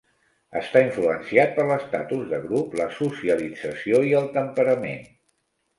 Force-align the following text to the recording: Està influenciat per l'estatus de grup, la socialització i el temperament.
Està 0.61 0.81
influenciat 0.85 1.53
per 1.59 1.65
l'estatus 1.73 2.25
de 2.33 2.41
grup, 2.49 2.75
la 2.81 2.89
socialització 2.97 4.05
i 4.13 4.19
el 4.23 4.31
temperament. 4.41 5.11